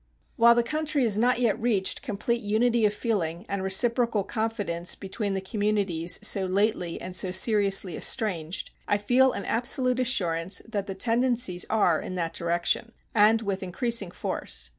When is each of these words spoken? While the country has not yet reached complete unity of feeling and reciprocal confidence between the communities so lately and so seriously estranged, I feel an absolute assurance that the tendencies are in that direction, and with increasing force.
While 0.35 0.55
the 0.55 0.63
country 0.63 1.03
has 1.03 1.15
not 1.19 1.37
yet 1.39 1.61
reached 1.61 2.01
complete 2.01 2.41
unity 2.41 2.87
of 2.87 2.93
feeling 2.95 3.45
and 3.47 3.61
reciprocal 3.61 4.23
confidence 4.23 4.95
between 4.95 5.35
the 5.35 5.41
communities 5.41 6.17
so 6.27 6.47
lately 6.47 6.99
and 6.99 7.15
so 7.15 7.29
seriously 7.29 7.95
estranged, 7.95 8.71
I 8.87 8.97
feel 8.97 9.31
an 9.31 9.45
absolute 9.45 9.99
assurance 9.99 10.59
that 10.67 10.87
the 10.87 10.95
tendencies 10.95 11.67
are 11.69 12.01
in 12.01 12.15
that 12.15 12.33
direction, 12.33 12.93
and 13.13 13.43
with 13.43 13.61
increasing 13.61 14.09
force. 14.09 14.69